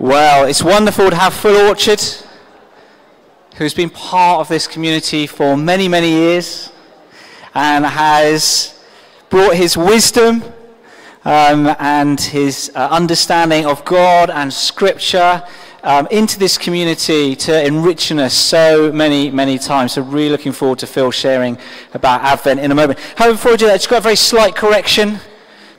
[0.00, 2.02] Well, it's wonderful to have Phil Orchard,
[3.56, 6.72] who's been part of this community for many, many years
[7.54, 8.82] and has
[9.28, 10.42] brought his wisdom
[11.26, 15.46] um, and his uh, understanding of God and Scripture
[15.82, 19.92] um, into this community to enrichen us so many, many times.
[19.92, 21.58] So, really looking forward to Phil sharing
[21.92, 22.98] about Advent in a moment.
[23.18, 25.20] However, before that, just got a very slight correction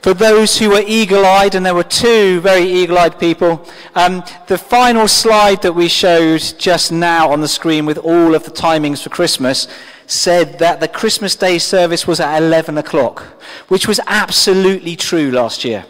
[0.02, 3.64] for those who were eagle eyed, and there were two very eagle eyed people.
[3.94, 8.44] Um, the final slide that we showed just now on the screen with all of
[8.44, 9.68] the timings for Christmas
[10.08, 13.22] said that the Christmas Day service was at 11 o'clock,
[13.68, 15.86] which was absolutely true last year,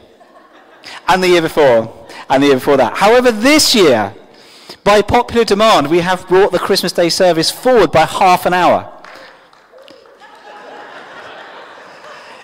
[1.09, 2.99] and the year before, and the year before that.
[2.99, 4.15] However, this year,
[4.85, 8.93] by popular demand, we have brought the Christmas Day service forward by half an hour.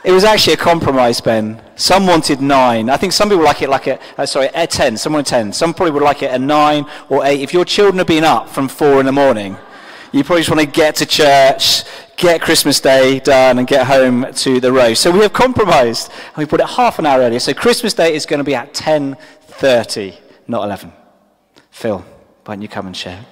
[0.09, 1.61] It was actually a compromise, Ben.
[1.77, 2.89] Some wanted nine.
[2.89, 4.97] I think some people like it like a, uh, sorry, at 10.
[4.97, 5.53] Some wanted 10.
[5.53, 7.43] Some probably would like it at nine or eight.
[7.43, 9.59] If your children have been up from four in the morning,
[10.13, 11.83] you probably just want to get to church,
[12.17, 14.95] get Christmas Day done, and get home to the row.
[14.95, 17.39] So we have compromised, and we put it half an hour earlier.
[17.39, 20.91] So Christmas Day is going to be at 10.30, not 11.
[21.71, 21.99] Phil,
[22.47, 23.27] why don't you come and share?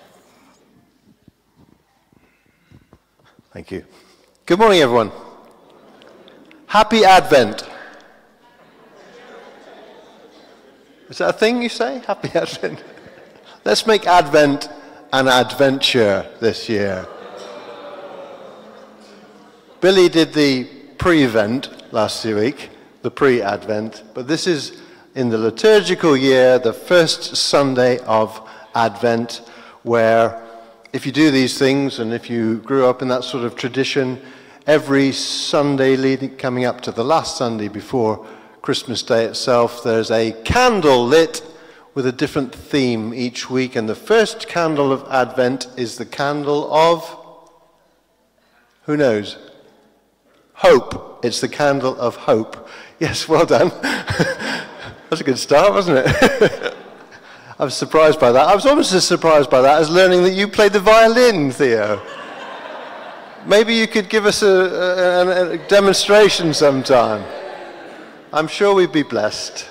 [3.55, 3.87] Thank you.
[4.45, 5.11] Good morning, everyone.
[6.67, 7.63] Happy Advent.
[11.09, 12.03] Is that a thing you say?
[12.07, 12.83] Happy Advent.
[13.65, 14.69] Let's make Advent
[15.13, 17.07] an adventure this year.
[19.81, 20.65] Billy did the
[20.99, 22.71] pre event last week,
[23.03, 24.83] the pre Advent, but this is
[25.15, 28.41] in the liturgical year, the first Sunday of
[28.75, 29.43] Advent,
[29.85, 30.43] where
[30.93, 34.21] if you do these things and if you grew up in that sort of tradition,
[34.67, 38.27] every Sunday leading, coming up to the last Sunday before
[38.63, 41.43] Christmas Day itself, there's a candle lit
[41.95, 43.77] with a different theme each week.
[43.77, 47.17] And the first candle of Advent is the candle of,
[48.83, 49.39] who knows?
[50.55, 51.25] Hope.
[51.25, 52.69] It's the candle of hope.
[52.99, 53.69] Yes, well done.
[53.83, 56.75] That's a good start, wasn't it?
[57.59, 58.49] I was surprised by that.
[58.49, 62.01] I was almost as surprised by that as learning that you played the violin, Theo.
[63.47, 67.25] Maybe you could give us a, a, a demonstration sometime.
[68.33, 69.69] I'm sure we'd be blessed.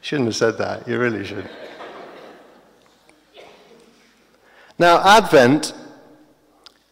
[0.00, 0.86] Shouldn't have said that.
[0.86, 1.50] You really should.
[4.78, 5.74] Now, Advent,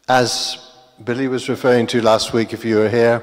[0.08, 0.72] as
[1.04, 3.22] Billy was referring to last week, if you were here,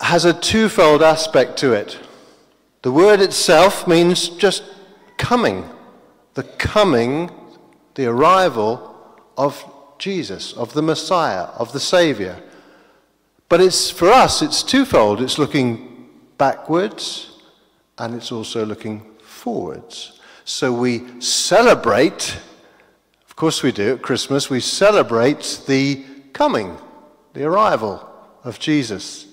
[0.00, 1.98] has a twofold aspect to it.
[2.82, 4.62] The word itself means just
[5.18, 5.68] coming,
[6.34, 7.28] the coming
[7.94, 8.96] the arrival
[9.36, 9.64] of
[9.98, 12.42] Jesus, of the Messiah, of the Savior.
[13.48, 15.20] But it's for us, it's twofold.
[15.20, 16.08] It's looking
[16.38, 17.38] backwards
[17.98, 20.20] and it's also looking forwards.
[20.44, 22.36] So we celebrate,
[23.26, 26.76] of course we do at Christmas, we celebrate the coming,
[27.34, 28.08] the arrival
[28.42, 29.26] of Jesus,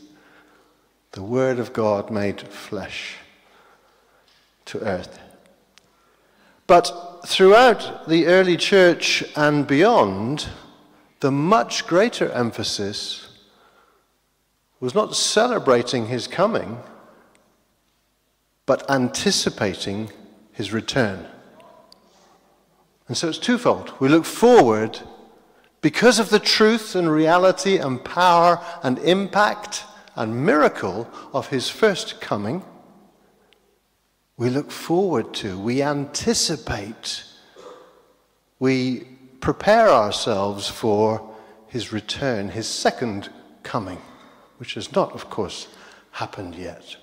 [1.14, 3.16] the Word of God made flesh
[4.66, 5.20] to earth.
[6.68, 10.48] But throughout the early church and beyond,
[11.20, 13.28] the much greater emphasis
[14.80, 16.80] was not celebrating his coming,
[18.66, 20.12] but anticipating
[20.54, 21.28] his return.
[23.08, 23.94] And so it's twofold.
[24.00, 25.00] We look forward
[25.82, 29.84] because of the truth and reality and power and impact
[30.16, 32.64] and miracle of his first coming
[34.40, 37.26] we look forward to, we anticipate,
[38.58, 39.02] we
[39.42, 41.36] prepare ourselves for
[41.68, 43.30] his return, his second
[43.64, 44.02] coming,
[44.58, 45.68] which has not, of course,
[46.12, 46.96] happened yet.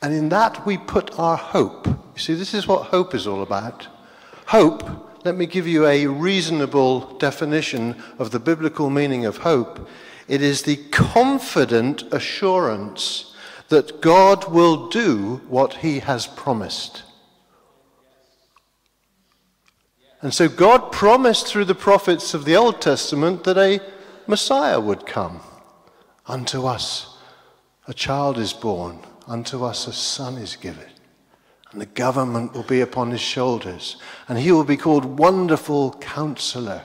[0.00, 1.88] And in that we put our hope.
[1.88, 3.88] You see, this is what hope is all about.
[4.46, 9.88] Hope, let me give you a reasonable definition of the biblical meaning of hope.
[10.28, 13.33] It is the confident assurance
[13.68, 17.02] that God will do what he has promised.
[20.20, 23.80] And so God promised through the prophets of the Old Testament that a
[24.26, 25.40] Messiah would come.
[26.26, 27.18] Unto us
[27.86, 30.88] a child is born, unto us a son is given,
[31.70, 33.96] and the government will be upon his shoulders,
[34.26, 36.82] and he will be called Wonderful Counselor,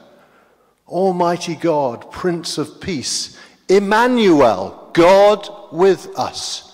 [0.85, 3.39] Almighty God, Prince of Peace,
[3.69, 6.68] Emmanuel, God with us.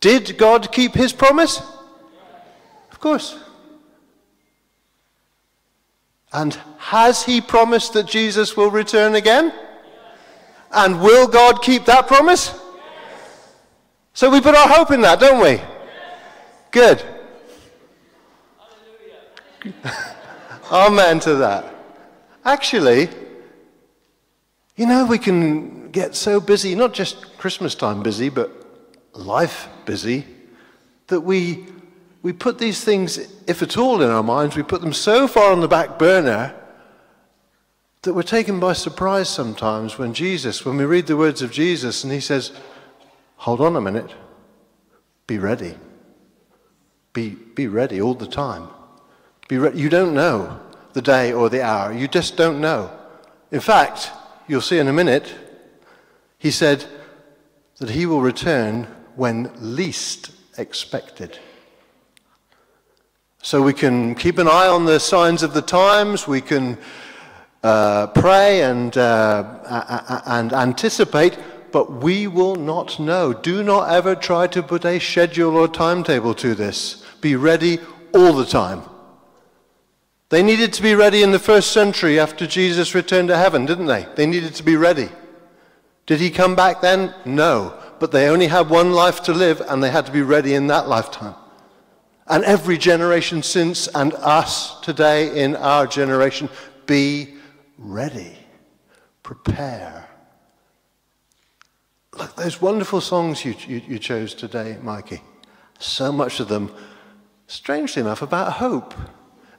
[0.00, 1.60] Did God keep his promise?
[2.90, 3.38] Of course.
[6.32, 9.52] And has he promised that Jesus will return again?
[10.72, 12.58] And will God keep that promise?
[14.12, 15.60] So we put our hope in that, don't we?
[16.70, 17.02] Good.
[20.70, 21.74] Amen to that.
[22.44, 23.08] Actually,
[24.76, 28.65] you know, we can get so busy, not just Christmas time busy, but
[29.18, 30.26] life busy,
[31.08, 31.66] that we,
[32.22, 35.52] we put these things, if at all in our minds, we put them so far
[35.52, 36.54] on the back burner
[38.02, 42.04] that we're taken by surprise sometimes when Jesus, when we read the words of Jesus
[42.04, 42.52] and he says,
[43.38, 44.14] Hold on a minute,
[45.26, 45.74] be ready.
[47.12, 48.68] Be, be ready all the time.
[49.48, 50.60] Be re- you don't know
[50.92, 51.92] the day or the hour.
[51.92, 52.90] You just don't know.
[53.50, 54.10] In fact,
[54.48, 55.34] you'll see in a minute,
[56.38, 56.84] he said
[57.78, 58.86] that he will return
[59.16, 61.38] when least expected.
[63.42, 66.78] So we can keep an eye on the signs of the times, we can
[67.62, 71.38] uh, pray and, uh, and anticipate,
[71.72, 73.32] but we will not know.
[73.32, 77.04] Do not ever try to put a schedule or timetable to this.
[77.20, 77.78] Be ready
[78.14, 78.82] all the time.
[80.28, 83.86] They needed to be ready in the first century after Jesus returned to heaven, didn't
[83.86, 84.06] they?
[84.16, 85.08] They needed to be ready.
[86.06, 87.14] Did he come back then?
[87.24, 87.78] No.
[87.98, 90.66] But they only had one life to live, and they had to be ready in
[90.66, 91.34] that lifetime.
[92.26, 96.48] And every generation since, and us today in our generation,
[96.86, 97.34] be
[97.78, 98.36] ready.
[99.22, 100.08] Prepare.
[102.18, 105.20] Look, those wonderful songs you, you, you chose today, Mikey.
[105.78, 106.74] So much of them,
[107.46, 108.94] strangely enough, about hope.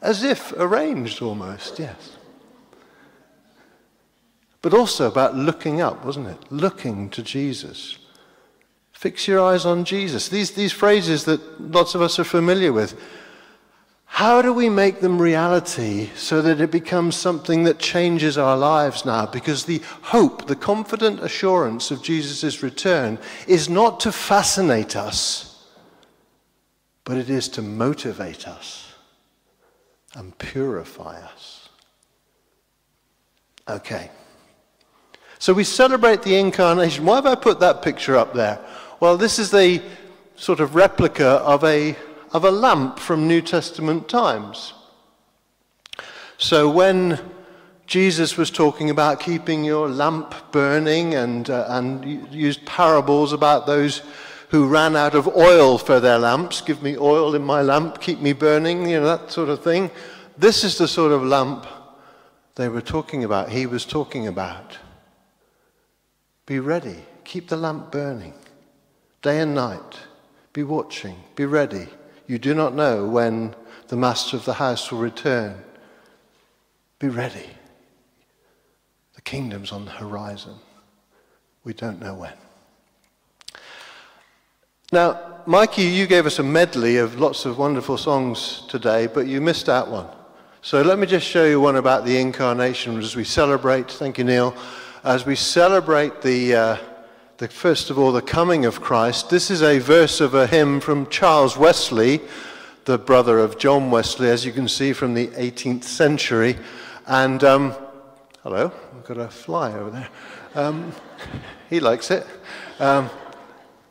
[0.01, 2.17] As if arranged almost, yes.
[4.61, 6.51] But also about looking up, wasn't it?
[6.51, 7.97] Looking to Jesus.
[8.97, 10.27] Fix your eyes on Jesus.
[10.27, 12.99] These, these phrases that lots of us are familiar with.
[14.05, 19.05] How do we make them reality so that it becomes something that changes our lives
[19.05, 19.27] now?
[19.27, 25.63] Because the hope, the confident assurance of Jesus' return is not to fascinate us,
[27.03, 28.95] but it is to motivate us
[30.15, 31.69] and purify us.
[33.69, 34.09] Okay.
[35.37, 37.05] So we celebrate the incarnation.
[37.05, 38.59] Why have I put that picture up there?
[38.99, 39.81] Well, this is the
[40.35, 41.95] sort of replica of a,
[42.31, 44.73] of a lamp from New Testament times.
[46.37, 47.19] So when
[47.87, 54.01] Jesus was talking about keeping your lamp burning and, uh, and used parables about those
[54.49, 56.61] who ran out of oil for their lamps.
[56.61, 59.91] Give me oil in my lamp, keep me burning, you know, that sort of thing.
[60.37, 61.65] This is the sort of lamp
[62.55, 64.77] they were talking about, he was talking about.
[66.45, 68.33] Be ready, keep the lamp burning,
[69.27, 69.99] day and night.
[70.53, 71.89] Be watching, be ready.
[72.27, 73.53] You do not know when
[73.89, 75.61] the master of the house will return.
[76.97, 77.49] Be ready.
[79.15, 80.55] The kingdom's on the horizon.
[81.65, 82.31] We don't know when.
[84.93, 89.41] Now, Mikey, you gave us a medley of lots of wonderful songs today, but you
[89.41, 90.07] missed out one.
[90.61, 94.23] So let me just show you one about the incarnation as we celebrate, thank you,
[94.23, 94.55] Neil,
[95.03, 96.77] as we celebrate the, uh,
[97.37, 99.29] the, first of all, the coming of Christ.
[99.29, 102.19] This is a verse of a hymn from Charles Wesley,
[102.85, 106.57] the brother of John Wesley, as you can see from the 18th century.
[107.05, 107.75] And, um,
[108.41, 110.09] hello, I've got a fly over there.
[110.55, 110.91] Um,
[111.69, 112.25] he likes it.
[112.79, 113.09] Um,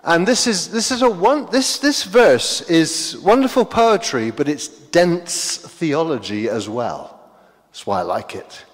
[0.03, 4.67] and this is, this is a one, this, this verse is wonderful poetry, but it's
[4.67, 7.21] dense theology as well.
[7.69, 8.65] That's why I like it.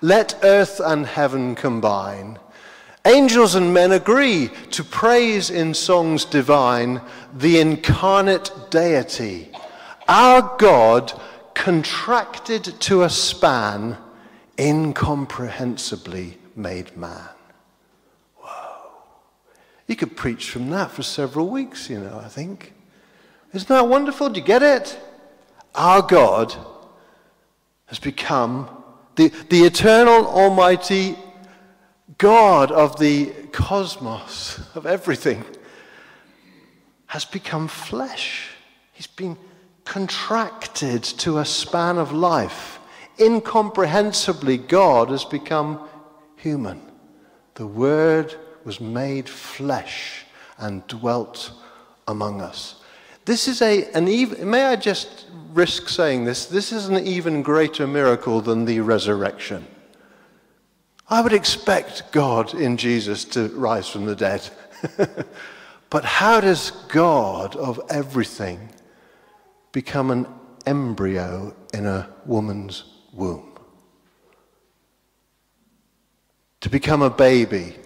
[0.00, 2.38] Let earth and heaven combine.
[3.04, 7.00] Angels and men agree to praise in songs divine
[7.32, 9.50] the incarnate deity,
[10.08, 11.12] our God
[11.54, 13.96] contracted to a span,
[14.56, 17.28] incomprehensibly made man.
[18.36, 18.90] Whoa.
[19.86, 22.72] You could preach from that for several weeks, you know, I think.
[23.52, 24.28] Isn't that wonderful?
[24.28, 24.98] Do you get it?
[25.74, 26.54] Our God
[27.86, 28.68] has become
[29.16, 31.16] the, the eternal, almighty
[32.16, 35.44] God of the cosmos, of everything,
[37.06, 38.50] has become flesh.
[38.92, 39.36] He's been
[39.84, 42.78] contracted to a span of life.
[43.18, 45.86] Incomprehensibly, God has become
[46.36, 46.80] human.
[47.54, 48.34] The Word
[48.64, 50.24] was made flesh
[50.58, 51.52] and dwelt
[52.06, 52.82] among us.
[53.24, 56.46] This is a, an even, may I just risk saying this?
[56.46, 59.66] This is an even greater miracle than the resurrection.
[61.10, 64.48] I would expect God in Jesus to rise from the dead.
[65.90, 68.68] but how does God of everything
[69.72, 70.26] become an
[70.66, 73.58] embryo in a woman's womb?
[76.60, 77.76] To become a baby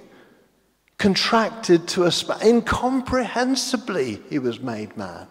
[0.98, 2.12] contracted to a.
[2.42, 5.26] Incomprehensibly, he was made man.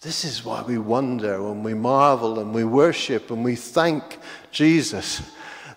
[0.00, 4.18] This is why we wonder and we marvel and we worship and we thank
[4.50, 5.22] Jesus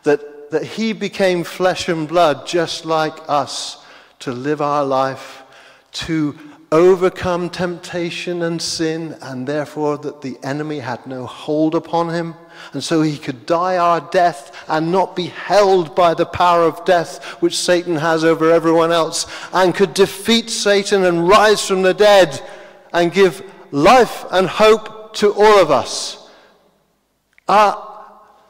[0.04, 0.22] that,
[0.54, 3.84] that he became flesh and blood just like us
[4.20, 5.42] to live our life,
[5.92, 6.38] to
[6.72, 12.36] overcome temptation and sin, and therefore that the enemy had no hold upon him.
[12.72, 16.86] And so he could die our death and not be held by the power of
[16.86, 21.94] death which Satan has over everyone else, and could defeat Satan and rise from the
[21.94, 22.42] dead
[22.94, 26.30] and give life and hope to all of us.
[27.48, 27.93] Uh,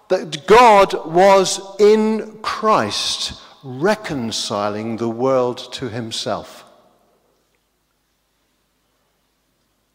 [0.10, 6.66] that God was in Christ reconciling the world to himself.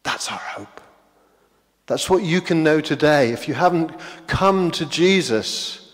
[0.03, 0.81] That's our hope.
[1.85, 3.31] That's what you can know today.
[3.31, 3.91] If you haven't
[4.27, 5.93] come to Jesus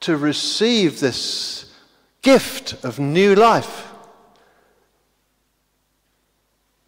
[0.00, 1.72] to receive this
[2.22, 3.88] gift of new life,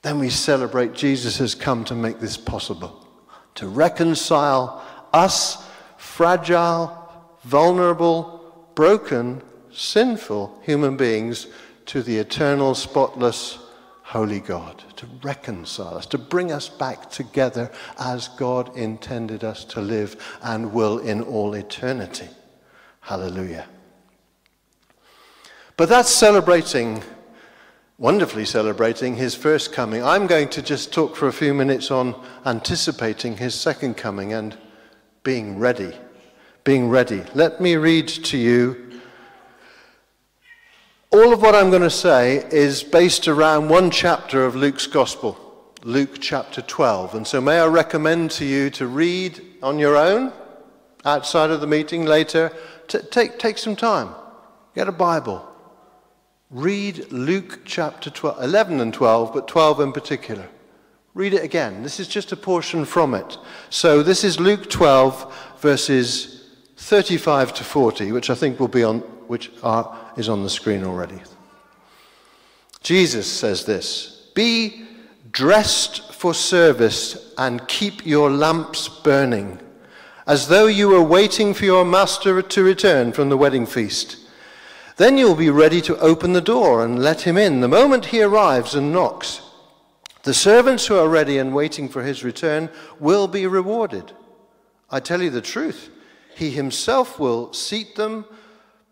[0.03, 3.07] then we celebrate Jesus has come to make this possible,
[3.57, 5.65] to reconcile us,
[6.11, 6.91] fragile,
[7.45, 9.41] vulnerable, broken,
[9.73, 11.47] sinful human beings,
[11.87, 13.59] to the eternal, spotless,
[14.03, 19.81] holy God, to reconcile us, to bring us back together as God intended us to
[19.81, 22.29] live and will in all eternity.
[23.01, 23.67] Hallelujah.
[25.77, 27.03] But that's celebrating
[27.99, 30.03] wonderfully celebrating his first coming.
[30.03, 32.15] I'm going to just talk for a few minutes on
[32.47, 34.57] anticipating his second coming and
[35.23, 35.97] being ready.
[36.65, 37.23] Being ready.
[37.35, 39.01] Let me read to you.
[41.11, 45.39] All of what I'm going to say is based around one chapter of Luke's Gospel,
[45.83, 47.15] Luke chapter 12.
[47.15, 50.33] And so, may I recommend to you to read on your own
[51.05, 52.53] outside of the meeting later?
[52.87, 54.15] T- take, take some time,
[54.75, 55.51] get a Bible
[56.51, 60.49] Read Luke chapter 12, 11 and 12, but 12 in particular.
[61.15, 61.83] Read it again.
[61.83, 63.37] This is just a portion from it.
[63.69, 66.45] So this is Luke 12, verses
[66.77, 70.85] 35 to 40, which I think will be on, which are, is on the screen
[70.85, 71.21] already.
[72.83, 74.85] Jesus says this Be
[75.33, 79.59] dressed for service and keep your lamps burning,
[80.29, 84.17] as though you were waiting for your master to return from the wedding feast.
[84.97, 88.23] Then you'll be ready to open the door and let him in the moment he
[88.23, 89.41] arrives and knocks.
[90.23, 94.13] The servants who are ready and waiting for his return will be rewarded.
[94.91, 95.89] I tell you the truth,
[96.35, 98.27] he himself will seat them,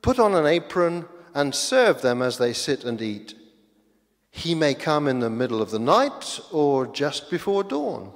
[0.00, 3.34] put on an apron, and serve them as they sit and eat.
[4.30, 8.12] He may come in the middle of the night or just before dawn.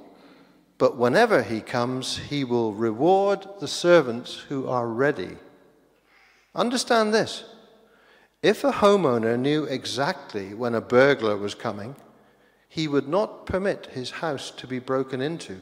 [0.77, 5.37] But whenever he comes, he will reward the servants who are ready.
[6.55, 7.43] Understand this
[8.41, 11.95] if a homeowner knew exactly when a burglar was coming,
[12.73, 15.61] he would not permit his house to be broken into.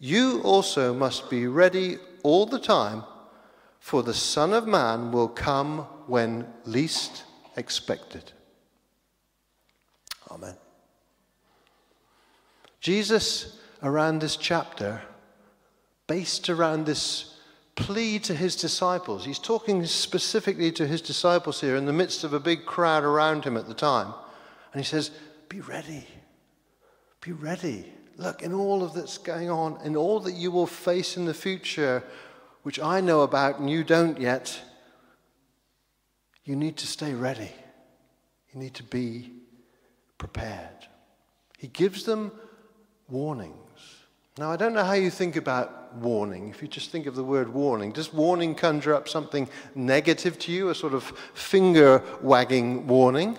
[0.00, 3.04] You also must be ready all the time,
[3.78, 7.22] for the Son of Man will come when least
[7.56, 8.32] expected.
[10.28, 10.56] Amen.
[12.80, 15.02] Jesus, around this chapter,
[16.08, 17.38] based around this
[17.76, 19.24] plea to his disciples.
[19.24, 23.44] He's talking specifically to his disciples here in the midst of a big crowd around
[23.44, 24.12] him at the time.
[24.72, 25.12] And he says,
[25.52, 26.06] Be ready.
[27.20, 27.92] Be ready.
[28.16, 31.34] Look, in all of that's going on, in all that you will face in the
[31.34, 32.02] future,
[32.62, 34.58] which I know about and you don't yet,
[36.46, 37.50] you need to stay ready.
[38.50, 39.30] You need to be
[40.16, 40.88] prepared.
[41.58, 42.32] He gives them
[43.10, 43.52] warnings.
[44.38, 46.48] Now, I don't know how you think about warning.
[46.48, 50.50] If you just think of the word warning, does warning conjure up something negative to
[50.50, 51.04] you, a sort of
[51.34, 53.36] finger wagging warning?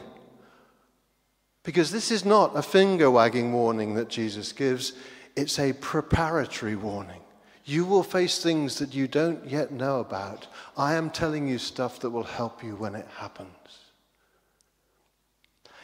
[1.63, 4.93] Because this is not a finger wagging warning that Jesus gives,
[5.35, 7.21] it's a preparatory warning.
[7.65, 10.47] You will face things that you don't yet know about.
[10.77, 13.49] I am telling you stuff that will help you when it happens.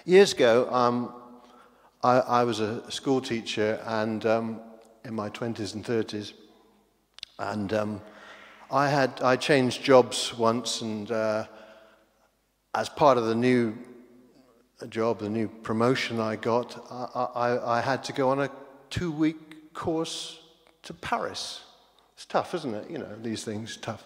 [0.03, 1.13] Years ago, um,
[2.03, 4.61] I, I, was a school teacher, and um,
[5.05, 6.33] in my 20s and 30s.
[7.37, 8.01] And um,
[8.71, 11.45] I had I changed jobs once, and uh,
[12.75, 13.77] as part of the new
[14.87, 18.49] job, the new promotion I got, I, I, I had to go on a
[18.89, 20.39] two-week course
[20.83, 21.61] to Paris.
[22.15, 22.89] It's tough, isn't it?
[22.89, 24.05] You know, these things tough.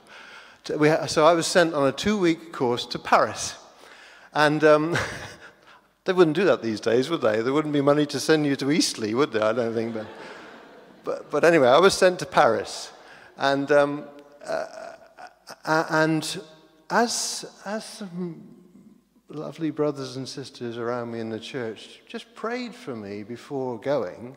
[0.65, 3.55] So I was sent on a two-week course to Paris,
[4.33, 4.63] and.
[4.63, 4.97] Um,
[6.05, 7.41] They wouldn't do that these days, would they?
[7.41, 9.45] There wouldn't be money to send you to Eastleigh, would there?
[9.45, 9.93] I don't think.
[9.93, 10.05] But
[11.03, 12.91] but, but anyway, I was sent to Paris.
[13.37, 14.05] And, um,
[14.45, 14.65] uh,
[15.65, 16.41] uh, and
[16.89, 18.03] as, as
[19.33, 24.35] lovely brothers and sisters around me in the church just prayed for me before going,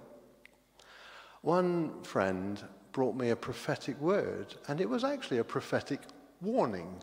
[1.42, 2.62] one friend
[2.92, 6.00] brought me a prophetic word, and it was actually a prophetic
[6.40, 7.02] warning.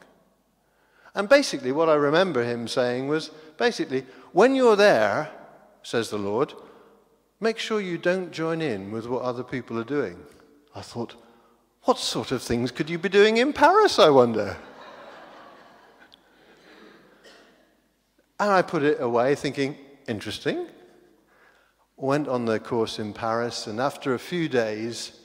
[1.16, 5.30] And basically, what I remember him saying was basically, when you're there,
[5.84, 6.54] says the Lord,
[7.40, 10.18] make sure you don't join in with what other people are doing.
[10.74, 11.16] I thought,
[11.84, 14.58] what sort of things could you be doing in Paris, I wonder?
[18.44, 20.68] And I put it away, thinking, interesting.
[21.96, 25.20] Went on the course in Paris, and after a few days,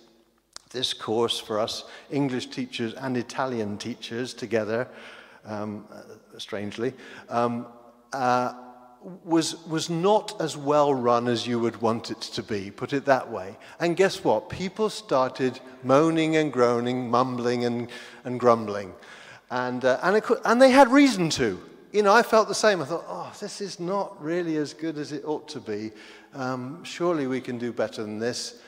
[0.70, 4.87] this course for us English teachers and Italian teachers together,
[5.44, 6.02] um, uh,
[6.38, 6.92] strangely,
[7.28, 7.66] um,
[8.12, 8.52] uh,
[9.25, 13.04] was, was not as well run as you would want it to be, put it
[13.06, 13.56] that way.
[13.80, 14.48] And guess what?
[14.48, 17.88] People started moaning and groaning, mumbling and,
[18.25, 18.94] and grumbling.
[19.50, 21.60] And, uh, and, and they had reason to.
[21.92, 22.83] You know, I felt the same.
[22.83, 25.92] I thought, oh, this is not really as good as it ought to be.
[26.35, 28.61] Um, surely we can do better than this.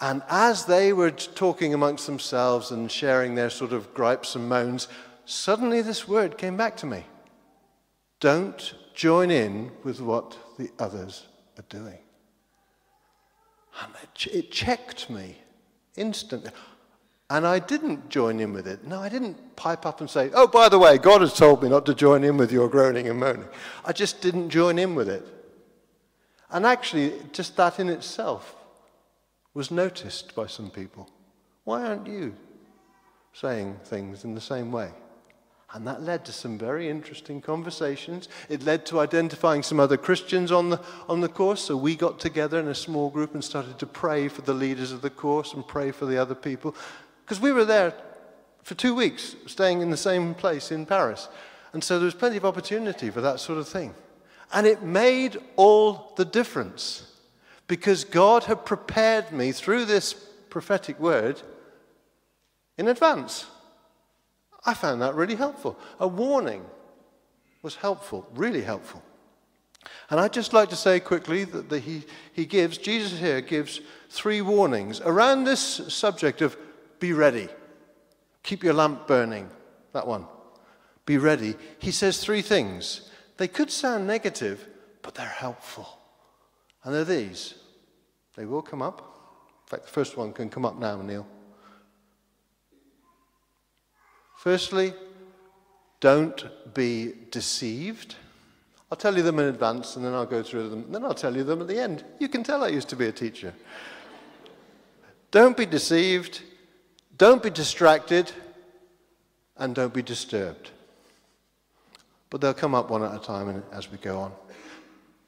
[0.00, 4.88] And as they were talking amongst themselves and sharing their sort of gripes and moans,
[5.24, 7.04] suddenly this word came back to me
[8.20, 11.26] Don't join in with what the others
[11.58, 11.98] are doing.
[13.80, 13.92] And
[14.32, 15.38] it checked me
[15.96, 16.50] instantly.
[17.30, 18.86] And I didn't join in with it.
[18.86, 21.68] No, I didn't pipe up and say, oh, by the way, God has told me
[21.68, 23.48] not to join in with your groaning and moaning.
[23.84, 25.26] I just didn't join in with it.
[26.50, 28.54] And actually, just that in itself
[29.54, 31.08] was noticed by some people.
[31.64, 32.34] Why aren't you
[33.32, 34.90] saying things in the same way?
[35.72, 38.28] And that led to some very interesting conversations.
[38.48, 41.62] It led to identifying some other Christians on the, on the course.
[41.62, 44.92] So we got together in a small group and started to pray for the leaders
[44.92, 46.76] of the course and pray for the other people.
[47.24, 47.94] Because we were there
[48.62, 51.28] for two weeks, staying in the same place in Paris.
[51.72, 53.94] And so there was plenty of opportunity for that sort of thing.
[54.52, 57.10] And it made all the difference
[57.66, 60.12] because God had prepared me through this
[60.50, 61.40] prophetic word
[62.78, 63.46] in advance.
[64.64, 65.78] I found that really helpful.
[65.98, 66.64] A warning
[67.62, 69.02] was helpful, really helpful.
[70.10, 73.80] And I'd just like to say quickly that the, he, he gives, Jesus here gives
[74.08, 76.56] three warnings around this subject of
[76.98, 77.48] be ready.
[78.42, 79.48] Keep your lamp burning.
[79.92, 80.26] That one.
[81.06, 81.56] Be ready.
[81.78, 83.10] He says three things.
[83.36, 84.66] They could sound negative,
[85.02, 85.98] but they're helpful.
[86.82, 87.54] And they're these.
[88.36, 89.00] They will come up.
[89.64, 91.26] In fact, the first one can come up now, Neil.
[94.36, 94.92] Firstly,
[96.00, 98.16] don't be deceived.
[98.90, 100.92] I'll tell you them in advance and then I'll go through them.
[100.92, 102.04] Then I'll tell you them at the end.
[102.18, 103.54] You can tell I used to be a teacher.
[105.30, 106.42] don't be deceived.
[107.16, 108.30] Don't be distracted.
[109.56, 110.70] And don't be disturbed.
[112.28, 114.32] But they'll come up one at a time as we go on,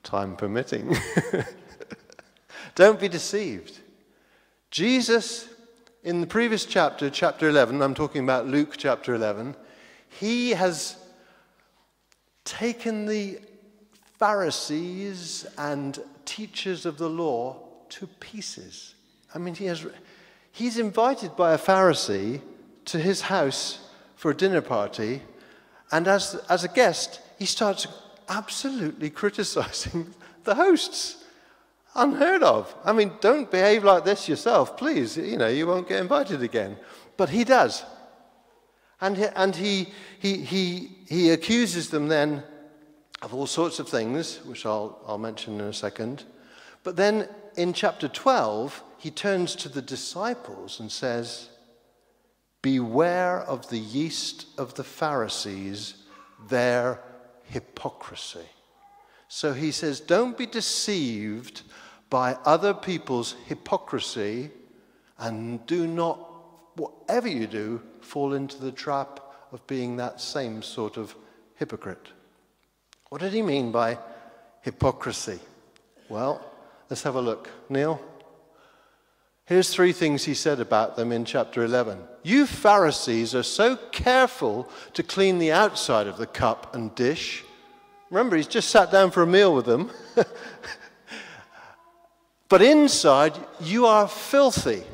[0.03, 0.97] time permitting.
[2.75, 3.79] don't be deceived.
[4.73, 5.49] Jesus
[6.07, 9.57] in the previous chapter, chapter 11, I'm talking about Luke chapter 11,
[10.09, 10.97] he has
[12.45, 13.41] taken the
[14.17, 17.57] Pharisees and teachers of the law
[17.89, 18.95] to pieces.
[19.35, 19.85] I mean, he has,
[20.57, 22.41] he's invited by a Pharisee
[22.87, 23.79] to his house
[24.15, 25.21] for a dinner party,
[25.93, 27.87] and as, as a guest, he starts
[28.31, 30.15] absolutely criticizing
[30.45, 31.23] the hosts
[31.95, 32.75] unheard of.
[32.87, 35.19] I mean, don't behave like this yourself, please.
[35.19, 36.79] You know, you won't get invited again.
[37.19, 37.85] But he does.
[38.99, 39.89] And, he, and he,
[40.21, 42.43] he, he, he accuses them then
[43.21, 46.25] of all sorts of things, which I'll, I'll mention in a second.
[46.83, 51.49] But then in chapter 12, he turns to the disciples and says,
[52.63, 55.95] Beware of the yeast of the Pharisees,
[56.49, 57.01] their
[57.45, 58.47] hypocrisy.
[59.29, 61.63] So he says, Don't be deceived
[62.11, 64.51] by other people's hypocrisy
[65.19, 66.19] and do not,
[66.77, 69.21] whatever you do, fall into the trap
[69.53, 71.15] of being that same sort of
[71.57, 72.09] hypocrite.
[73.09, 73.99] What did he mean by
[74.63, 75.39] hypocrisy?
[76.09, 76.45] Well,
[76.91, 77.49] let's have a look.
[77.69, 78.01] Neil?
[79.47, 81.99] Here's three things he said about them in chapter 11.
[82.23, 87.45] You Pharisees are so careful to clean the outside of the cup and dish.
[88.11, 89.91] Remember, he's just sat down for a meal with them.
[92.49, 94.85] But inside, you are filthy,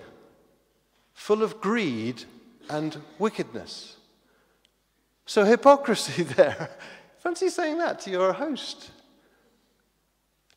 [1.13, 2.25] full of greed
[2.71, 3.97] and wickedness.
[5.27, 6.71] So, hypocrisy there.
[7.19, 8.91] Fancy saying that to your host.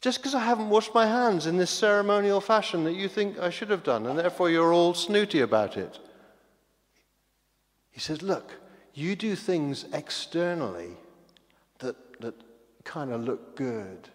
[0.06, 3.50] Just because I haven't washed my hands in this ceremonial fashion that you think I
[3.50, 5.98] should have done, and therefore you're all snooty about it.
[7.90, 8.52] He says, Look,
[8.94, 10.92] you do things externally
[11.80, 12.36] that, that
[12.84, 14.10] kind of look good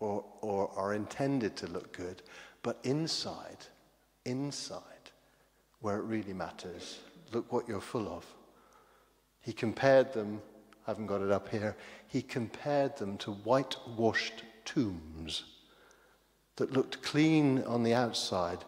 [0.00, 2.20] or, or are intended to look good,
[2.62, 3.64] but inside,
[4.26, 4.82] inside,
[5.80, 6.98] where it really matters,
[7.32, 8.26] look what you're full of.
[9.40, 10.42] He compared them,
[10.86, 11.74] I haven't got it up here,
[12.06, 15.44] he compared them to whitewashed tombs
[16.56, 18.58] that looked clean on the outside,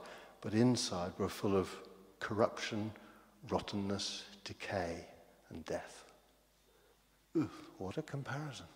[0.41, 1.69] but inside were full of
[2.21, 2.91] corruption,
[3.51, 5.05] rottenness, decay,
[5.51, 6.05] and death.
[7.37, 8.67] Ooh, what a comparison.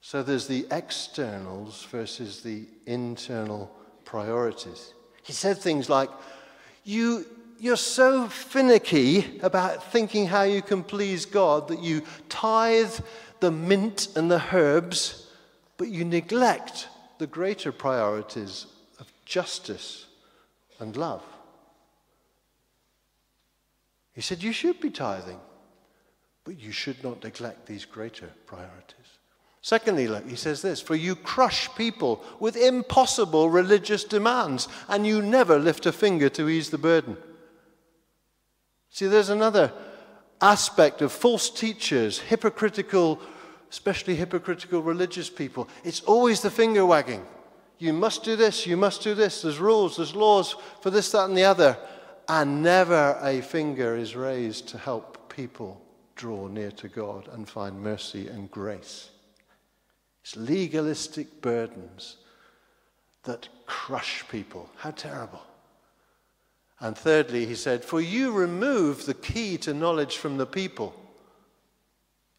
[0.00, 3.70] So there's the externals versus the internal
[4.04, 4.94] priorities.
[5.22, 6.10] He said things like,
[6.84, 7.26] you,
[7.58, 12.94] You're so finicky about thinking how you can please God that you tithe
[13.40, 15.27] the mint and the herbs,
[15.78, 18.66] but you neglect the greater priorities
[19.00, 20.06] of justice
[20.78, 21.22] and love.
[24.12, 25.40] He said, You should be tithing,
[26.44, 28.96] but you should not neglect these greater priorities.
[29.62, 35.22] Secondly, look, he says this For you crush people with impossible religious demands, and you
[35.22, 37.16] never lift a finger to ease the burden.
[38.90, 39.72] See, there's another
[40.40, 43.20] aspect of false teachers, hypocritical,
[43.70, 45.68] especially hypocritical religious people.
[45.84, 47.26] It's always the finger wagging.
[47.78, 49.42] You must do this, you must do this.
[49.42, 51.76] There's rules, there's laws for this, that, and the other.
[52.28, 55.80] And never a finger is raised to help people
[56.16, 59.10] draw near to God and find mercy and grace.
[60.22, 62.16] It's legalistic burdens
[63.22, 64.68] that crush people.
[64.76, 65.42] How terrible.
[66.80, 70.94] And thirdly, he said, For you remove the key to knowledge from the people.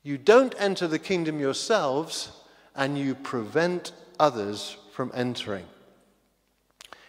[0.04, 2.32] You don't enter the kingdom yourselves,
[2.76, 5.66] and you prevent others from entering.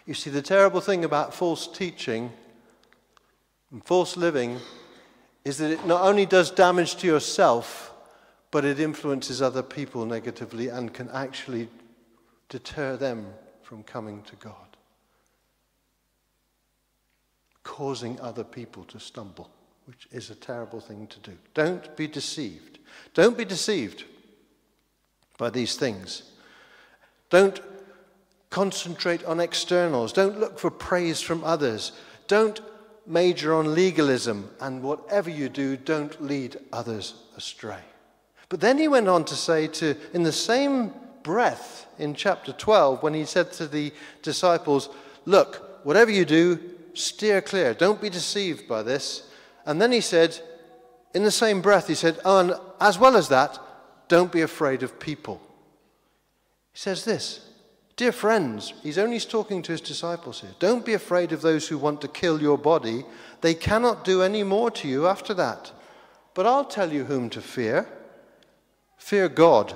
[0.05, 2.31] You see, the terrible thing about false teaching
[3.71, 4.59] and false living
[5.45, 7.93] is that it not only does damage to yourself,
[8.51, 11.69] but it influences other people negatively and can actually
[12.49, 13.25] deter them
[13.63, 14.77] from coming to God,
[17.63, 19.49] causing other people to stumble,
[19.85, 21.37] which is a terrible thing to do.
[21.53, 22.70] Don't be deceived.
[23.13, 24.05] Don't be deceived
[25.37, 26.23] by these things.
[27.29, 27.61] Don't
[28.49, 30.13] concentrate on externals.
[30.13, 31.93] Don't look for praise from others.
[32.27, 32.61] Don't
[33.07, 34.49] major on legalism.
[34.59, 37.79] And whatever you do, don't lead others astray.
[38.49, 43.01] But then he went on to say to, in the same breath in chapter 12,
[43.01, 44.89] when he said to the disciples,
[45.25, 46.59] Look, whatever you do,
[46.93, 47.73] steer clear.
[47.73, 49.29] Don't be deceived by this.
[49.65, 50.39] And then he said,
[51.13, 53.59] in the same breath, he said, Oh, and as well as that,
[54.07, 55.41] don't be afraid of people.
[56.73, 57.51] He says this
[57.95, 60.51] Dear friends, he's only talking to his disciples here.
[60.59, 63.05] Don't be afraid of those who want to kill your body.
[63.41, 65.71] They cannot do any more to you after that.
[66.33, 67.87] But I'll tell you whom to fear.
[68.97, 69.75] Fear God,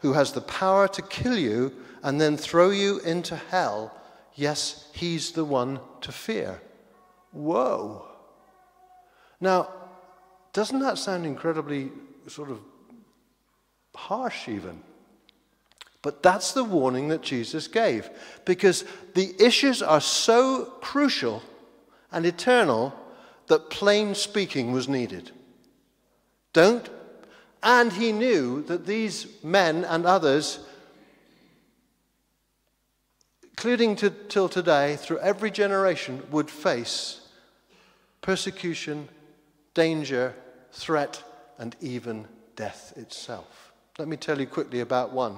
[0.00, 3.94] who has the power to kill you and then throw you into hell.
[4.34, 6.60] Yes, he's the one to fear.
[7.32, 8.06] Whoa.
[9.40, 9.68] Now,
[10.58, 11.92] doesn't that sound incredibly
[12.26, 12.58] sort of
[13.94, 14.80] harsh, even?
[16.02, 18.10] But that's the warning that Jesus gave
[18.44, 21.44] because the issues are so crucial
[22.10, 22.92] and eternal
[23.46, 25.30] that plain speaking was needed.
[26.52, 26.90] Don't.
[27.62, 30.58] And he knew that these men and others,
[33.44, 37.20] including to, till today, through every generation, would face
[38.22, 39.08] persecution,
[39.72, 40.34] danger,
[40.72, 41.22] threat,
[41.58, 42.26] and even
[42.56, 43.72] death itself.
[43.98, 45.36] Let me tell you quickly about one,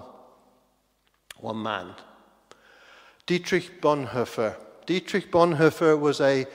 [1.38, 1.94] one man.
[3.26, 4.56] Dietrich Bonhoeffer.
[4.86, 6.46] Dietrich Bonhoeffer was a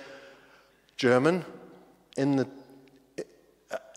[0.98, 1.46] German
[2.18, 2.48] in the,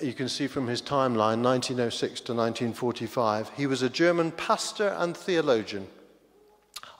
[0.01, 3.51] you can see from his timeline, 1906 to 1945.
[3.57, 5.89] He was a German pastor and theologian.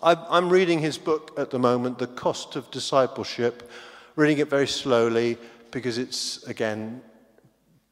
[0.03, 3.69] I'm reading his book at the moment, The Cost of Discipleship,
[4.15, 5.39] reading it very slowly
[5.71, 7.03] because it's, again,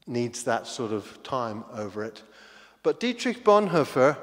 [0.07, 2.23] needs that sort of time over it.
[2.83, 4.17] But Dietrich Bonhoeffer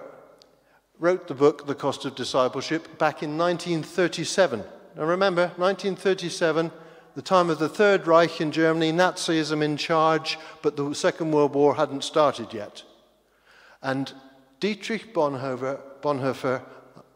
[1.00, 4.64] wrote the book, The Cost of Discipleship, back in 1937.
[4.96, 6.72] Now remember, 1937,
[7.16, 11.54] the time of the Third Reich in Germany, Nazism in charge, but the Second World
[11.54, 12.84] War hadn't started yet.
[13.82, 14.14] And
[14.60, 16.62] Dietrich Bonhoeffer, Bonhoeffer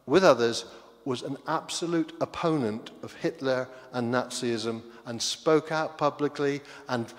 [0.06, 0.65] with others,
[1.06, 7.13] was an absolute opponent of Hitler and Nazism and spoke out publicly and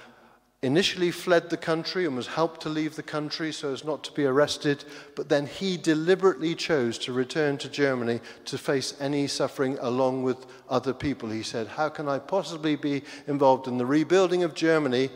[0.62, 4.12] initially fled the country and was helped to leave the country so as not to
[4.12, 9.79] be arrested, but then he deliberately chose to return to Germany to face any suffering
[9.81, 11.31] along with other people.
[11.31, 15.11] He said, How can I possibly be involved in the rebuilding of Germany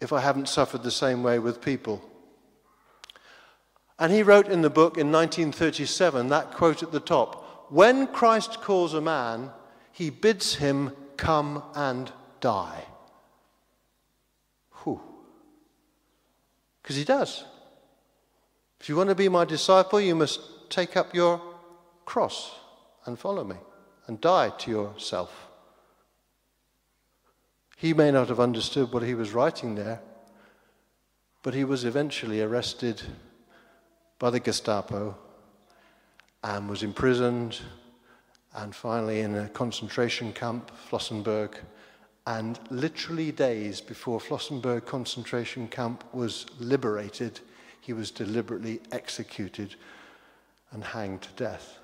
[0.00, 2.02] if I haven't suffered the same way with people?
[4.00, 8.60] And he wrote in the book in 1937 that quote at the top When Christ
[8.60, 9.52] calls a man,
[9.92, 12.84] he bids him come and die.
[16.88, 17.44] Because he does.
[18.80, 21.38] If you want to be my disciple, you must take up your
[22.06, 22.50] cross
[23.04, 23.56] and follow me
[24.06, 25.48] and die to yourself.
[27.76, 30.00] He may not have understood what he was writing there,
[31.42, 33.02] but he was eventually arrested
[34.18, 35.14] by the Gestapo
[36.42, 37.60] and was imprisoned
[38.54, 41.54] and finally in a concentration camp, Flossenburg.
[42.28, 47.40] And literally days before Flossenburg concentration camp was liberated,
[47.80, 49.76] he was deliberately executed
[50.70, 51.78] and hanged to death.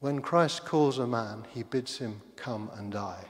[0.00, 3.24] When Christ calls a man, he bids him come and die.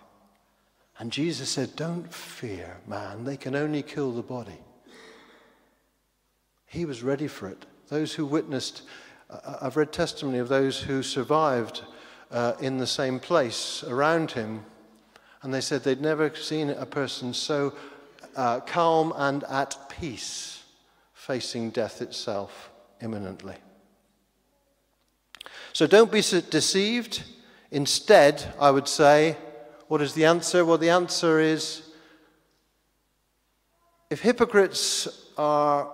[0.98, 4.60] And Jesus said, Don't fear, man, they can only kill the body.
[6.64, 7.66] He was ready for it.
[7.88, 8.84] Those who witnessed,
[9.28, 11.82] uh, I've read testimony of those who survived
[12.30, 14.64] uh, in the same place around him,
[15.42, 17.74] and they said they'd never seen a person so
[18.36, 20.62] uh, calm and at peace
[21.12, 23.56] facing death itself imminently.
[25.72, 27.22] So don't be deceived.
[27.70, 29.36] Instead, I would say,
[29.88, 30.64] what is the answer?
[30.64, 31.82] Well, the answer is
[34.10, 35.90] if hypocrites are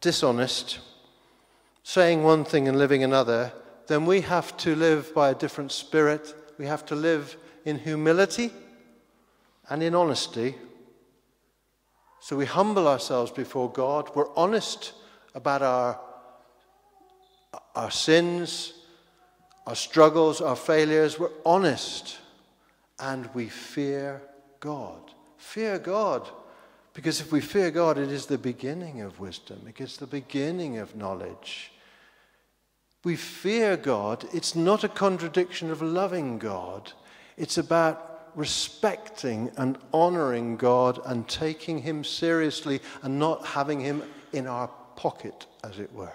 [0.00, 0.78] dishonest,
[1.82, 3.52] saying one thing and living another,
[3.86, 6.34] then we have to live by a different spirit.
[6.58, 8.50] We have to live in humility
[9.68, 10.54] and in honesty.
[12.20, 14.10] So we humble ourselves before God.
[14.14, 14.92] We're honest
[15.34, 16.00] about our,
[17.74, 18.74] our sins,
[19.66, 21.18] our struggles, our failures.
[21.18, 22.18] We're honest
[22.98, 24.22] and we fear
[24.60, 25.12] God.
[25.38, 26.28] Fear God.
[26.92, 30.78] Because if we fear God, it is the beginning of wisdom, it is the beginning
[30.78, 31.72] of knowledge.
[33.02, 34.26] We fear God.
[34.34, 36.92] It's not a contradiction of loving God,
[37.40, 44.02] it's about respecting and honoring God and taking Him seriously and not having Him
[44.34, 46.12] in our pocket, as it were.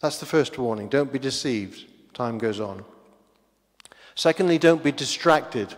[0.00, 0.88] That's the first warning.
[0.88, 1.86] Don't be deceived.
[2.14, 2.84] Time goes on.
[4.14, 5.74] Secondly, don't be distracted.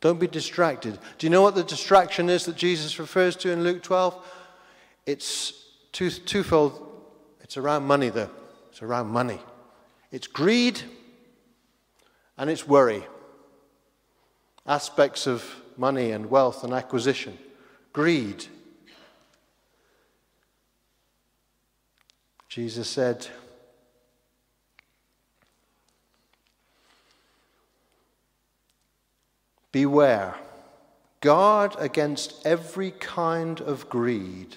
[0.00, 0.98] Don't be distracted.
[1.18, 4.16] Do you know what the distraction is that Jesus refers to in Luke 12?
[5.04, 5.52] It's
[5.92, 7.02] two, twofold.
[7.42, 8.30] It's around money, though.
[8.70, 9.40] It's around money.
[10.10, 10.80] It's greed
[12.38, 13.04] and it's worry.
[14.66, 15.44] Aspects of
[15.76, 17.36] money and wealth and acquisition.
[17.92, 18.46] Greed.
[22.48, 23.26] Jesus said,
[29.70, 30.34] Beware,
[31.20, 34.56] guard against every kind of greed.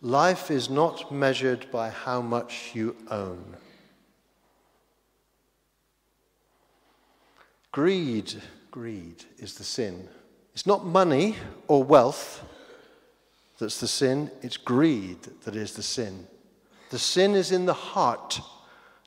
[0.00, 3.56] Life is not measured by how much you own.
[7.72, 8.34] Greed,
[8.70, 10.08] greed is the sin.
[10.52, 11.36] It's not money
[11.68, 12.44] or wealth
[13.58, 16.26] that's the sin, it's greed that is the sin.
[16.90, 18.40] The sin is in the heart,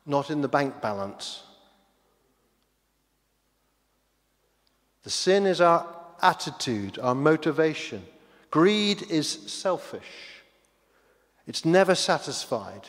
[0.06, 1.44] not in the bank balance.
[5.04, 5.86] The sin is our
[6.22, 8.04] attitude, our motivation.
[8.50, 10.42] Greed is selfish,
[11.46, 12.88] it's never satisfied,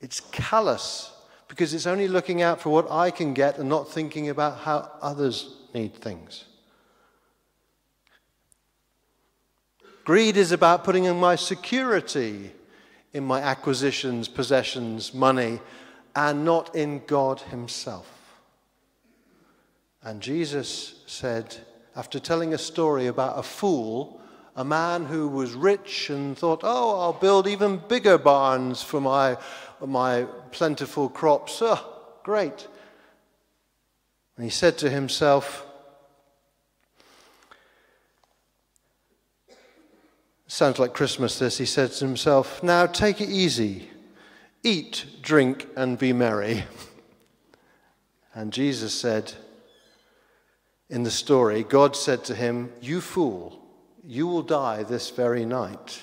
[0.00, 1.12] it's callous
[1.50, 4.90] because it's only looking out for what I can get and not thinking about how
[5.02, 6.44] others need things.
[10.04, 12.52] Greed is about putting in my security
[13.12, 15.60] in my acquisitions, possessions, money,
[16.14, 18.08] and not in God Himself.
[20.02, 21.56] And Jesus said,
[21.96, 24.20] after telling a story about a fool,
[24.56, 29.36] a man who was rich and thought, oh, I'll build even bigger barns for my,
[29.88, 31.58] my plentiful crops.
[31.62, 31.84] Oh,
[32.22, 32.66] great.
[34.36, 35.66] And he said to himself,
[40.46, 43.88] sounds like Christmas this, he said to himself, Now take it easy,
[44.62, 46.64] eat, drink, and be merry.
[48.32, 49.32] And Jesus said,
[50.90, 53.64] in the story, God said to him, You fool,
[54.04, 56.00] you will die this very night.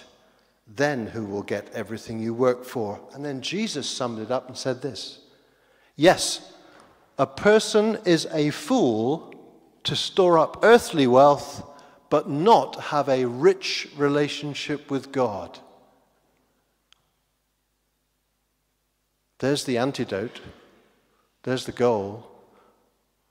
[0.67, 2.99] Then who will get everything you work for?
[3.13, 5.19] And then Jesus summed it up and said this
[5.95, 6.53] Yes,
[7.17, 9.33] a person is a fool
[9.83, 11.63] to store up earthly wealth,
[12.09, 15.59] but not have a rich relationship with God.
[19.39, 20.41] There's the antidote.
[21.43, 22.27] There's the goal.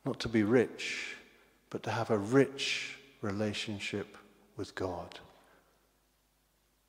[0.05, 1.17] Not to be rich
[1.71, 4.17] but to have a rich relationship
[4.57, 5.21] with God.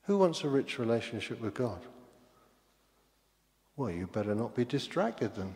[0.08, 1.80] Who wants a rich relationship with God?
[3.76, 5.54] Well, you better not be distracted then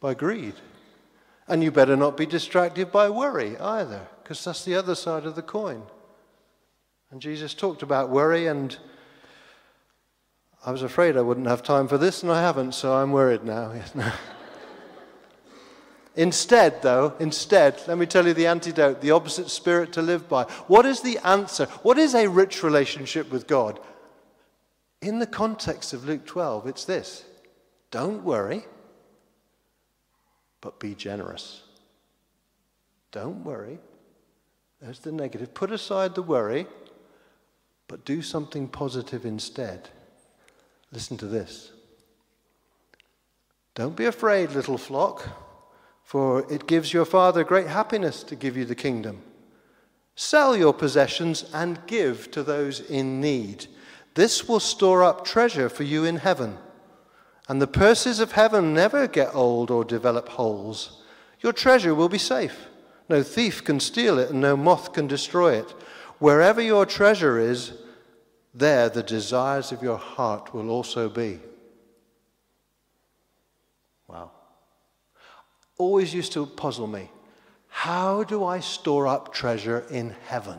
[0.00, 0.54] by greed.
[1.46, 5.36] And you better not be distracted by worry either, because that's the other side of
[5.36, 5.84] the coin.
[7.12, 8.76] And Jesus talked about worry, and
[10.64, 13.44] I was afraid I wouldn't have time for this, and I haven't, so I'm worried
[13.44, 13.72] now.
[16.16, 20.44] instead, though, instead, let me tell you the antidote, the opposite spirit to live by.
[20.66, 21.66] What is the answer?
[21.82, 23.78] What is a rich relationship with God?
[25.02, 27.24] In the context of Luke 12, it's this
[27.90, 28.64] don't worry,
[30.60, 31.62] but be generous.
[33.12, 33.78] Don't worry.
[34.80, 35.54] There's the negative.
[35.54, 36.66] Put aside the worry,
[37.88, 39.88] but do something positive instead.
[40.92, 41.72] Listen to this.
[43.74, 45.45] Don't be afraid, little flock,
[46.06, 49.20] for it gives your Father great happiness to give you the kingdom.
[50.14, 53.66] Sell your possessions and give to those in need.
[54.14, 56.58] This will store up treasure for you in heaven.
[57.48, 61.02] And the purses of heaven never get old or develop holes.
[61.40, 62.68] Your treasure will be safe.
[63.08, 65.70] No thief can steal it, and no moth can destroy it.
[66.20, 67.72] Wherever your treasure is,
[68.54, 71.40] there the desires of your heart will also be.
[75.78, 77.10] Always used to puzzle me.
[77.68, 80.58] How do I store up treasure in heaven?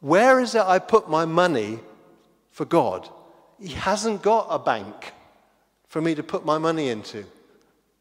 [0.00, 1.78] Where is it I put my money
[2.50, 3.08] for God?
[3.60, 5.12] He hasn't got a bank
[5.86, 7.24] for me to put my money into.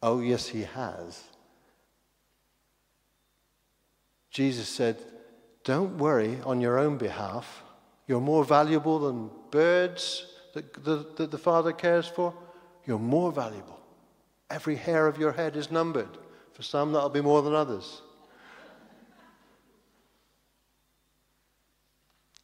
[0.01, 1.23] Oh, yes, He has.
[4.31, 4.97] Jesus said,
[5.63, 7.63] Don't worry on your own behalf
[8.11, 12.33] you're more valuable than birds that the, that the Father cares for.
[12.85, 13.79] You're more valuable.
[14.51, 16.09] Every hair of your head is numbered.
[16.53, 18.01] For some, that'll be more than others.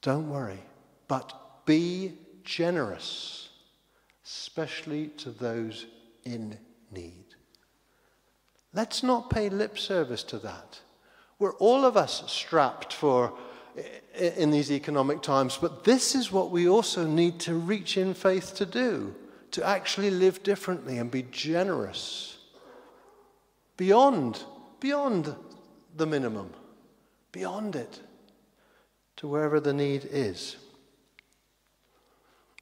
[0.02, 0.64] Don't worry,
[1.10, 3.50] but be generous,
[4.26, 5.86] especially to those
[6.24, 6.58] in
[6.92, 7.26] need.
[8.74, 10.80] Let's not pay lip service to that.
[11.40, 13.34] We're all of us strapped for
[14.16, 15.58] in these economic times.
[15.60, 19.14] But this is what we also need to reach in faith to do
[19.52, 22.38] to actually live differently and be generous
[23.78, 24.44] beyond,
[24.80, 25.36] beyond
[25.96, 26.54] the minimum,
[27.32, 28.02] beyond it,
[29.18, 30.58] to wherever the need is.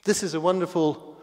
[0.04, 1.18] This is a wonderful.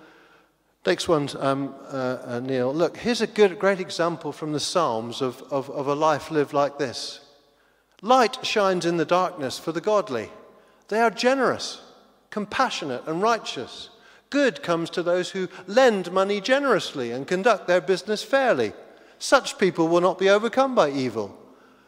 [0.85, 2.75] Next one, um, uh, uh, Neil.
[2.75, 6.53] Look, here's a good, great example from the Psalms of, of, of a life lived
[6.53, 7.21] like this.
[8.03, 10.29] Light shines in the darkness for the godly.
[10.89, 11.81] They are generous,
[12.31, 13.91] compassionate, and righteous.
[14.33, 18.73] Good comes to those who lend money generously and conduct their business fairly.
[19.19, 21.39] Such people will not be overcome by evil.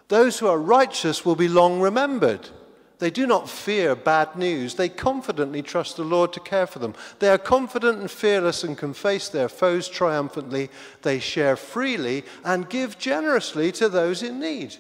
[0.08, 2.50] Those who are righteous will be long remembered.
[2.98, 4.74] They do not fear bad news.
[4.74, 6.94] They confidently trust the Lord to care for them.
[7.18, 10.68] They are confident and fearless and can face their foes triumphantly.
[11.00, 14.76] They share freely and give generously to those in need.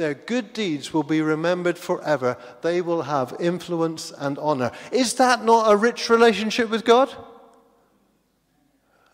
[0.00, 2.38] Their good deeds will be remembered forever.
[2.62, 4.72] They will have influence and honor.
[4.90, 7.14] Is that not a rich relationship with God?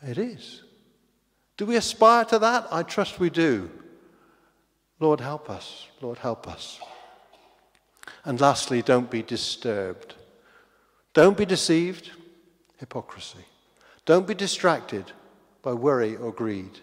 [0.01, 0.63] It is.
[1.57, 2.69] Do we aspire to that?
[2.71, 3.69] I trust we do.
[5.01, 5.89] Lord, help us.
[6.01, 6.79] Lord, help us.
[8.25, 10.15] And lastly, don't be disturbed.
[11.15, 12.13] Don't be deceived.
[12.77, 13.45] Hypocrisy.
[14.05, 15.11] Don't be distracted
[15.63, 16.79] by worry or greed.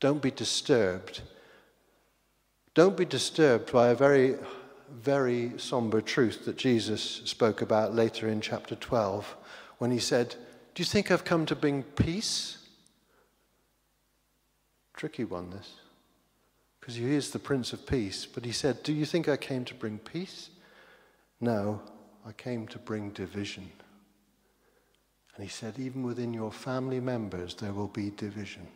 [0.00, 1.22] Don't be disturbed
[2.74, 4.36] don't be disturbed by a very,
[4.90, 9.36] very somber truth that Jesus spoke about later in chapter 12
[9.78, 10.34] when he said,
[10.74, 12.58] Do you think I've come to bring peace?
[14.96, 15.74] Tricky one, this.
[16.80, 18.26] Because he is the Prince of Peace.
[18.26, 20.50] But he said, Do you think I came to bring peace?
[21.40, 21.80] No,
[22.26, 23.70] I came to bring division.
[25.34, 28.66] And he said, Even within your family members, there will be division.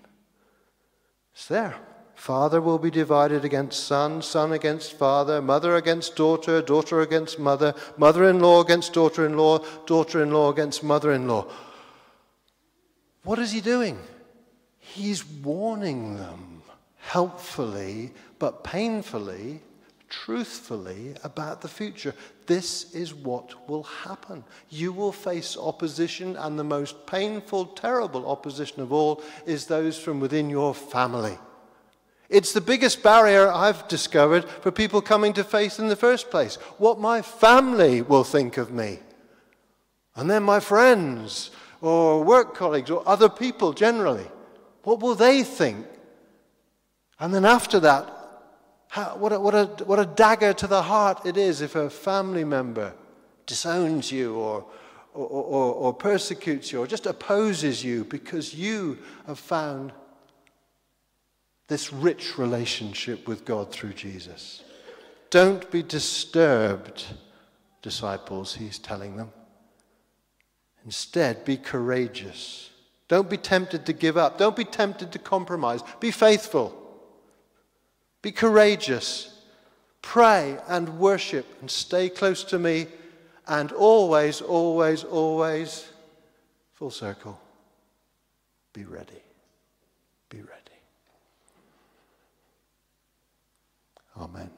[1.33, 1.77] It's there.
[2.19, 7.75] Father will be divided against son, son against father, mother against daughter, daughter against mother,
[7.97, 11.47] mother in law against daughter in law, daughter in law against mother in law.
[13.23, 14.01] What is he doing?
[14.81, 16.63] He's warning them
[16.97, 19.61] helpfully but painfully,
[20.09, 22.15] truthfully about the future.
[22.47, 24.43] This is what will happen.
[24.71, 30.19] You will face opposition, and the most painful, terrible opposition of all is those from
[30.19, 31.39] within your family.
[32.29, 36.57] It's the biggest barrier I've discovered for people coming to faith in the first place.
[36.77, 38.99] What my family will think of me.
[40.15, 41.51] And then my friends
[41.81, 44.27] or work colleagues or other people generally.
[44.83, 45.87] What will they think?
[47.21, 48.15] And then after that,
[48.89, 51.91] how, what, a, what, a, what a dagger to the heart it is if a
[51.91, 52.95] family member
[53.47, 54.65] disowns you or,
[55.15, 59.93] or, or, or persecutes you or just opposes you because you have found
[61.69, 64.63] this rich relationship with God through Jesus.
[65.31, 67.05] Don't be disturbed,
[67.83, 69.31] disciples, he's telling them.
[70.85, 72.71] Instead, be courageous.
[73.09, 74.39] Don't be tempted to give up.
[74.39, 75.83] Don't be tempted to compromise.
[76.01, 76.75] Be faithful.
[78.23, 79.35] Be courageous.
[80.01, 82.87] Pray and worship and stay close to me
[83.47, 85.89] and always, always, always,
[86.75, 87.41] full circle,
[88.73, 89.23] be ready.
[90.29, 90.53] Be ready.
[94.21, 94.51] Amen.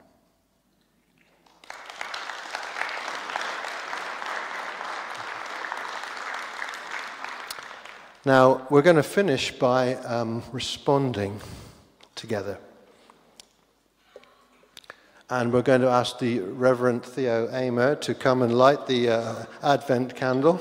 [8.24, 11.40] Now, we're going to finish by um, responding
[12.14, 12.58] together.
[15.28, 19.44] And we're going to ask the Reverend Theo Amer to come and light the uh,
[19.62, 20.60] Advent candle.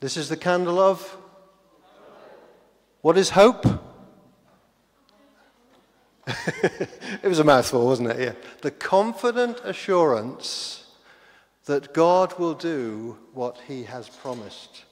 [0.00, 1.16] This is the candle of
[3.02, 3.66] what is hope?
[6.26, 8.18] it was a mouthful, wasn't it?
[8.18, 8.32] Yeah.
[8.62, 10.86] The confident assurance
[11.66, 14.84] that God will do what he has promised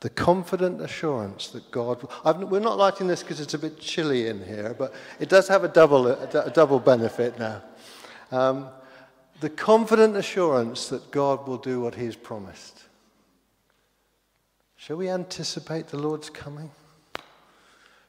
[0.00, 2.06] the confident assurance that God.
[2.24, 5.48] I've, we're not lighting this because it's a bit chilly in here, but it does
[5.48, 7.62] have a double, a, a double benefit now.
[8.30, 8.68] Um,
[9.40, 12.84] the confident assurance that God will do what He has promised.
[14.76, 16.70] Shall we anticipate the Lord's coming?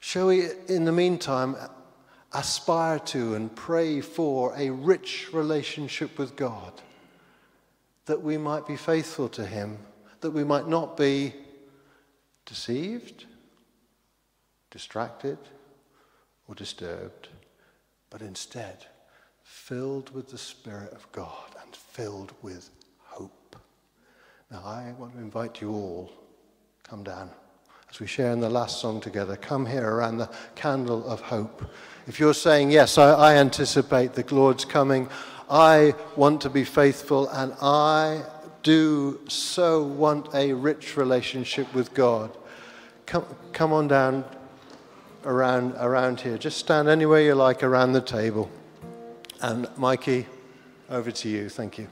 [0.10, 1.55] Shall we, in the meantime,
[2.34, 6.74] aspire to and pray for a rich relationship with God?
[8.07, 9.78] That we might be faithful to Him,
[10.22, 11.36] that we might not be
[12.47, 13.26] deceived,
[14.72, 15.38] distracted,
[16.47, 17.28] or disturbed,
[18.10, 18.88] but instead
[19.43, 22.72] filled with the Spirit of God and filled with
[23.03, 23.55] hope.
[24.49, 26.12] Now, I want to invite you all,
[26.82, 27.30] come down.
[27.90, 31.64] As we share in the last song together, come here around the candle of hope.
[32.08, 35.10] If you're saying, Yes, I, I anticipate the Lord's coming,
[35.50, 38.24] I want to be faithful, and I
[38.62, 42.36] do so want a rich relationship with God,
[43.06, 44.24] come, come on down
[45.26, 46.38] around, around here.
[46.38, 48.50] Just stand anywhere you like around the table.
[49.42, 50.28] And Mikey,
[50.90, 51.50] over to you.
[51.50, 51.88] Thank you.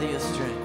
[0.00, 0.59] Come gather